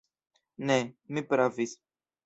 Ne, 0.71 0.79
mi 1.13 1.27
pravis! 1.35 1.81